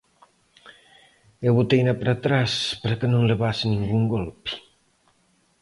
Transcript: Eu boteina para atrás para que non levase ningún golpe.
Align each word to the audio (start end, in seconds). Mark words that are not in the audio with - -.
Eu 1.47 1.53
boteina 1.59 1.93
para 1.99 2.11
atrás 2.15 2.51
para 2.81 2.97
que 2.99 3.07
non 3.13 3.27
levase 3.31 3.63
ningún 3.67 4.03
golpe. 4.13 4.51